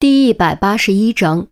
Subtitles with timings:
[0.00, 1.48] 第一百八十一章，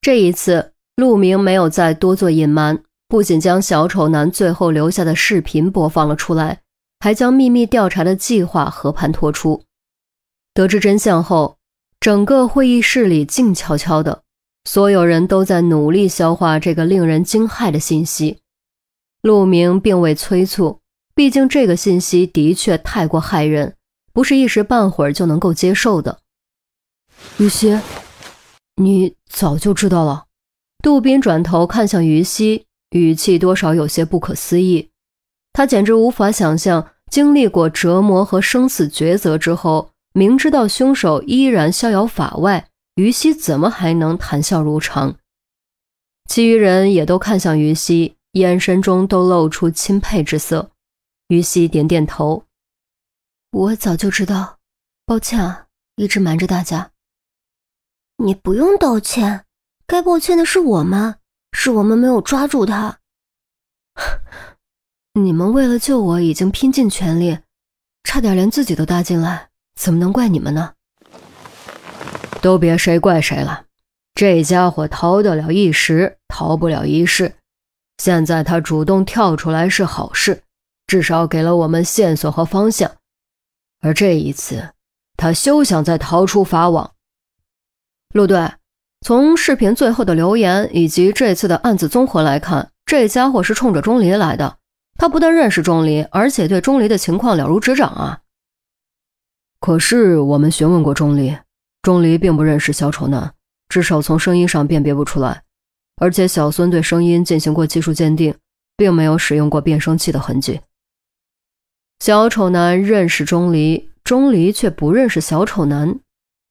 [0.00, 6.60] 这一次，陆明没有再多做隐瞒，不仅将小丑男最后留下的视频播放了出来，
[7.00, 9.64] 还将秘密调查的计划和盘托出。
[10.52, 11.58] 得知真相后，
[11.98, 14.22] 整个会议室里静悄悄的，
[14.64, 18.38] 所有人都在努力消化这个令人惊骇的信息。
[19.22, 20.78] 陆明并未催促，
[21.16, 23.74] 毕竟这个信息的确太过骇人，
[24.12, 26.20] 不是一时半会儿就能够接受的。
[27.38, 27.78] 于西，
[28.76, 30.26] 你早就知道了。
[30.82, 34.90] 杜宾转头看向于西，语气多少有些不可思议。
[35.52, 45.16] 他简直无法想象，经历过折磨和生死抉择之后，明知道凶手依然逍遥法外，于西怎么还能谈笑如常？
[46.28, 50.70] 其余人也都看向于西，眼神中都露出钦佩之色。
[51.28, 52.44] 于西点点头
[53.50, 54.58] ：“我早就知道，
[55.06, 56.90] 抱歉啊，一直瞒着大家。”
[58.24, 59.44] 你不用道歉，
[59.86, 61.16] 该抱歉的是我们，
[61.52, 63.00] 是我们没有抓住他。
[65.12, 67.40] 你们为了救我已经拼尽全力，
[68.02, 70.72] 差点连自己都搭进来，怎么能怪你们呢？
[72.40, 73.66] 都别谁怪谁了，
[74.14, 77.34] 这家伙逃得了一时，逃不了一世。
[77.98, 80.42] 现在他主动跳出来是好事，
[80.86, 82.90] 至少给了我们线索和方向。
[83.82, 84.70] 而这一次，
[85.14, 86.93] 他休想再逃出法网。
[88.14, 88.48] 陆队，
[89.00, 94.58] 从视频最后的留言以及这次的案子综合来看，这家伙是冲着钟离来的。
[94.94, 98.20] 他不但认识钟离，而且对钟离的情况了如指掌啊。
[99.58, 101.36] 可是我们询问过钟离，
[101.82, 103.34] 钟离并不认识小丑男，
[103.68, 105.42] 至少从声音上辨别不出来。
[105.96, 108.32] 而且小孙对声音进行过技术鉴定，
[108.76, 110.60] 并没有使用过变声器的痕迹。
[111.98, 115.98] 小丑男认识钟离，钟离却不认识小丑男。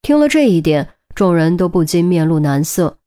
[0.01, 0.92] 听了这一点。
[1.15, 2.97] 众人都不禁面露难色，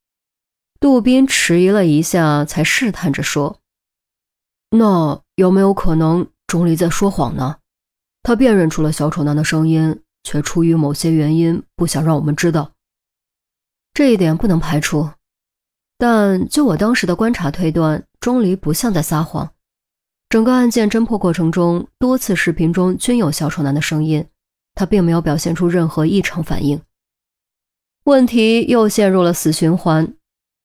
[0.78, 3.58] 杜宾迟疑了一下，才试探着说
[4.70, 7.56] ：“那有没有可能钟离在说谎呢？
[8.22, 12.70] 他辨认出了小丑男的声音，却出于某些原因不想让我们知道。
[13.92, 15.10] 这一点不能排除，
[15.98, 19.50] 但就我当时的观察推断，钟离不像在撒谎。
[20.28, 24.24] 整个案件侦破过程中，多次视频中均有小丑男的声音，
[24.74, 26.80] 他并没有表现出任何异常反应。”
[28.06, 30.14] 问题又陷入了死循环。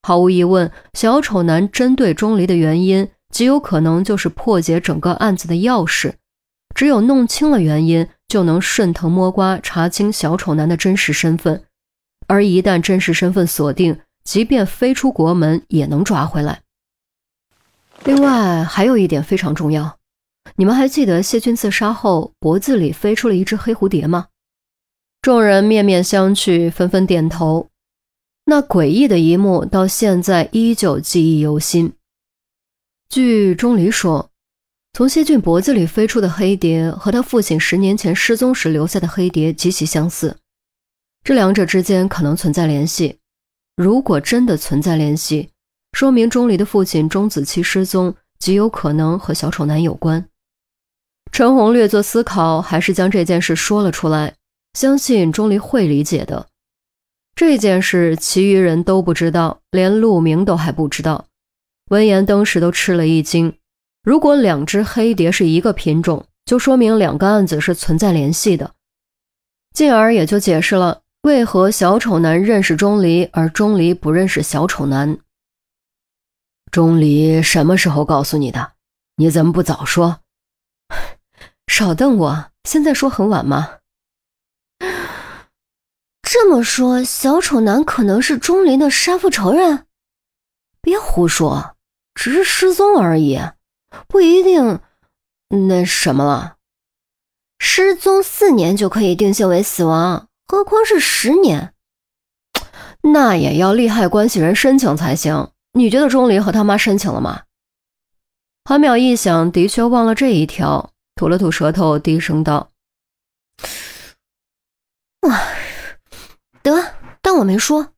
[0.04, 6.14] 毫无疑问，小丑男针对钟离的原因，极有可能就是破解整个案子的钥匙。
[6.76, 11.64] 只有弄清了原因，就能顺藤摸瓜查清小丑男的真实身份。
[12.28, 16.62] 而一旦真实身份锁定，即便飞出国门，也能抓回来。
[18.04, 19.98] 另外，还有一点非常重要，
[20.58, 24.28] 你们还记得谢军自杀后脖子里飞出了一只黑蝴蝶吗？
[25.22, 27.70] 众人面面相觑，纷纷点头。
[28.46, 31.94] 那诡异的一幕到现在依旧记忆犹新。
[33.08, 34.32] 据钟离说，
[34.94, 40.36] 从谢俊脖子里飞出的黑蝶和他父亲十年前失踪时留下的黑蝶极其相似，
[41.24, 43.20] 这两者之间可能存在联系。
[43.78, 45.50] 如果真的存在联系，
[45.94, 50.28] 说明钟离的父亲钟子期失踪极有可能和小丑男有关。
[51.32, 54.34] 陈红略作思考，还是将这件事说了出来。
[54.74, 56.48] 相信钟离会理解的。
[57.36, 61.26] 这件事，其余人都不知道，连陆明都还不知道。
[61.90, 63.58] 闻言，当时都吃了一惊。
[64.04, 68.74] 如果两只黑蝶是一个品种，就说明两个案子是存在联系的，
[69.74, 75.18] 进而也就解释了为何小丑男认识钟离，而钟离不认识小丑男。
[76.72, 78.74] 钟离什么时候告诉你的？
[79.18, 80.22] 你怎么不早说？
[81.68, 82.52] 少瞪我！
[82.64, 83.81] 现在说很晚吗？
[86.34, 89.86] 这么说，小丑男可能是钟离的杀父仇人？
[90.80, 91.76] 别胡说，
[92.16, 93.38] 只是失踪而已，
[94.08, 94.80] 不一定
[95.68, 96.56] 那什么了。
[97.60, 101.74] 失踪四年就可以定性为死亡，何况是十年？
[103.02, 105.52] 那也要利害关系人申请才行。
[105.74, 107.42] 你觉得钟离和他妈申请了吗？
[108.64, 112.72] 韩淼一想，的确忘了这一条，吐了吐舌头，低声道
[115.28, 115.58] ：“唉。”
[116.64, 117.94] 得当我没说，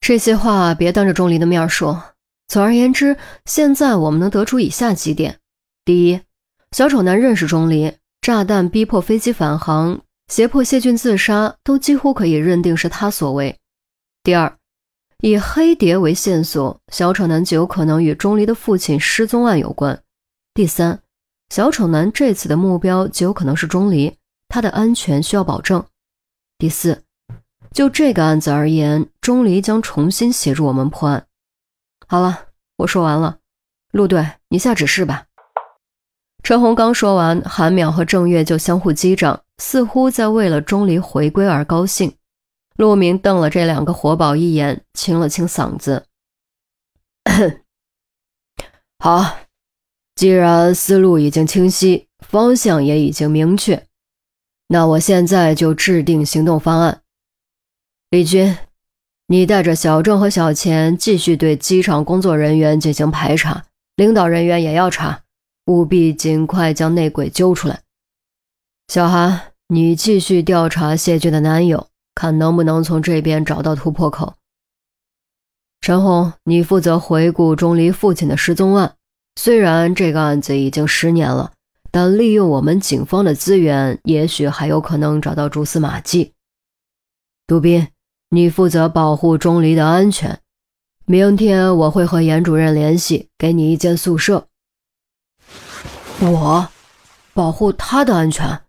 [0.00, 2.02] 这些话别当着钟离的面说。
[2.48, 5.38] 总而言之，现在我们能得出以下几点：
[5.84, 6.20] 第一，
[6.72, 7.92] 小丑男认识钟离，
[8.22, 13.54] 炸弹逼迫飞机返航，胁迫谢俊自杀，都几乎可以认定是他所为；
[14.22, 14.56] 第二，
[15.20, 19.94] 以黑蝶为线索，小丑男极有可能与钟离的父亲失踪案有关；
[20.54, 21.00] 第三，
[21.50, 24.16] 小丑男这次的目标极有可能是钟离，
[24.48, 25.82] 他的安全需要保证；
[26.56, 27.02] 第四。
[27.72, 31.26] 就这个案子而言，钟离将重新协助我们破案。
[32.06, 32.46] 好了，
[32.78, 33.38] 我说完了，
[33.92, 35.26] 陆队，你下指示吧。
[36.42, 42.14] 陈红刚说完，韩淼和郑月就相互击掌，似乎在为了钟离回归而高兴。
[42.76, 46.06] 陆明瞪了这两个活宝一眼，清了清嗓子
[48.98, 49.36] ：“好，
[50.14, 53.84] 既然思路已经清晰，方向也已经明确，
[54.68, 57.02] 那我现在就制定行动方案。
[58.10, 58.56] 李军，
[59.26, 63.66] 你带着小郑和小钱继续对机场工作人员进行排查，
[63.96, 65.22] 领导人员也要查。”
[65.68, 67.82] 务必尽快将内鬼揪出来。
[68.88, 74.36] 小韩，你继续调查谢军的男友，看能不能从这边找到突破口。
[75.82, 78.94] 陈红，你负责回顾钟离父亲的失踪案。
[79.36, 81.52] 虽然这个案子已经十年了，
[81.90, 86.32] 但利用我们警方的资源，也许还有可能找到蛛丝马迹。
[87.46, 87.88] 杜斌，
[88.30, 90.40] 你负责保护钟离的安全。
[91.06, 94.46] 明天我会和严主任联系，给你一间宿舍。
[96.20, 96.68] 我
[97.32, 98.60] 保护他的安全。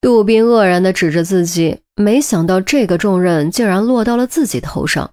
[0.00, 5.12] 杜宾愕然地指着自己，没想到这个重任竟然落到了自己头上。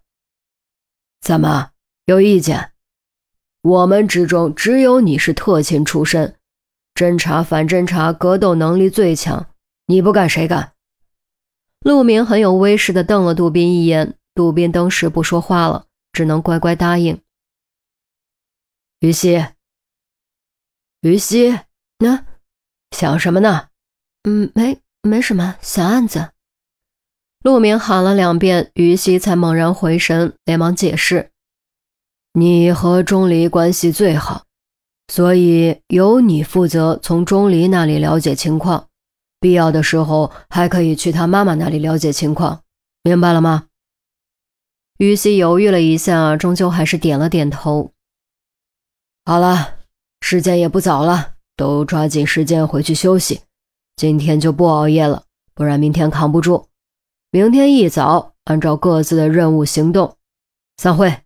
[1.22, 1.70] 怎么
[2.06, 2.72] 有意见？
[3.62, 6.36] 我们之中只有你是特勤出身，
[6.94, 9.48] 侦查反侦查格斗能力最强，
[9.88, 10.74] 你不干谁干？
[11.86, 17.22] 陆明很有威势地瞪了杜宾一眼，杜宾当时不说话了，只能乖乖答应。
[19.02, 19.46] 于西。
[21.02, 21.60] 于西，
[22.00, 22.26] 呢？
[22.90, 23.68] 想什么呢？
[24.24, 26.32] 嗯，没，没什么，小案子。
[27.44, 31.30] 陆明喊了两遍，于西才猛然回神，连忙解释
[32.34, 34.46] ：“你和钟离关系最好，
[35.08, 38.90] 所以由你负责从钟离那里了解情况，
[39.46, 42.64] 必要的时候还可以去他妈妈那里了解情况，
[43.04, 43.68] 明白了吗？”
[44.98, 47.92] 于西犹豫了一下，终究还是点了点头。
[49.24, 49.74] 好了。
[50.22, 53.42] 时间也不早了，都抓紧时间回去休息。
[53.96, 55.22] 今天就不熬夜了，
[55.54, 56.68] 不然明天扛不住。
[57.30, 60.18] 明天一早按照各自的任务行动。
[60.78, 61.25] 散会。